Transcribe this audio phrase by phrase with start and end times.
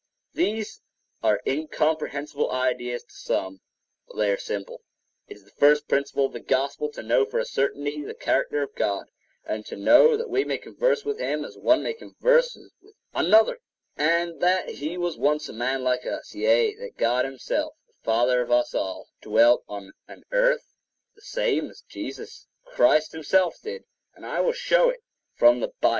[0.33, 0.81] These
[1.21, 3.61] are incomprehensible ideas to some,
[4.07, 4.81] but they are simple.
[5.27, 8.63] It is the first principle of the Gospel to know for a certainty the Character
[8.63, 9.05] of God,
[9.45, 13.59] and to know that we may converse with him as one man converses with another,
[13.95, 18.41] and that he was once a man like us; yea, that God himself, the Father
[18.41, 20.73] of us all, dwelt on an earth,
[21.13, 23.83] the same as Jesus Christ himself did;
[24.15, 25.03] and I will show it
[25.35, 25.89] from the Bible.